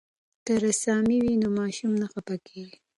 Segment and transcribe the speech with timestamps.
[0.45, 2.77] که رسامي وي نو ماشوم نه خفه کیږي.